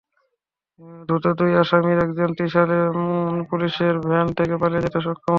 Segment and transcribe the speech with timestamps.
[1.07, 2.79] ধৃত দুই আসামির একজন ত্রিশালে
[3.49, 5.29] পুলিশের ভ্যান থেকে পালিয়ে যেতে সক্ষম হন।